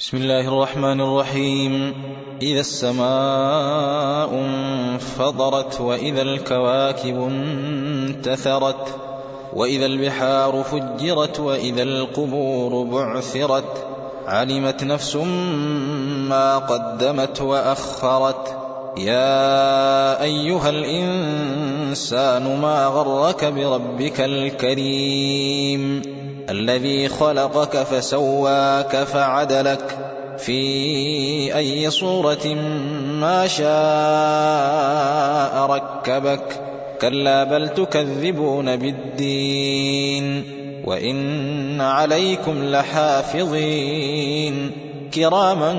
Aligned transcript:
بسم 0.00 0.16
الله 0.16 0.48
الرحمن 0.48 1.00
الرحيم. 1.00 1.94
إذا 2.42 2.60
السماء 2.60 4.34
انفطرت 4.34 5.80
وإذا 5.80 6.22
الكواكب 6.22 7.16
انتثرت 7.20 8.94
وإذا 9.54 9.86
البحار 9.86 10.62
فجرت 10.62 11.40
وإذا 11.40 11.82
القبور 11.82 12.84
بعثرت 12.84 13.86
علمت 14.26 14.84
نفس 14.84 15.16
ما 16.30 16.58
قدمت 16.58 17.40
وأخرت 17.40 18.56
يا 18.98 20.22
أيها 20.22 20.70
الإنسان 20.70 22.60
ما 22.60 22.86
غرك 22.86 23.44
بربك 23.44 24.20
الكريم 24.20 26.02
الذي 26.50 27.08
خلقك 27.08 27.76
فسواك 27.76 28.96
فعدلك 28.96 29.98
في 30.38 31.56
أي 31.56 31.90
صورة 31.90 32.46
ما 33.20 33.46
شاء 33.46 33.66
ركبك. 35.70 36.60
كلا 37.00 37.44
بل 37.44 37.68
تكذبون 37.68 38.76
بالدين. 38.76 40.44
وإن 40.84 41.80
عليكم 41.80 42.64
لحافظين. 42.64 44.70
كراما 45.14 45.74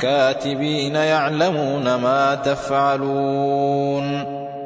كاتبين 0.00 0.94
يعلمون 0.94 1.94
ما 1.94 2.34
تفعلون. 2.34 4.37